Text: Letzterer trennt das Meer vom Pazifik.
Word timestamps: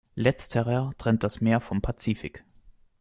Letzterer 0.15 0.93
trennt 0.97 1.23
das 1.23 1.41
Meer 1.41 1.59
vom 1.61 1.83
Pazifik. 1.83 2.43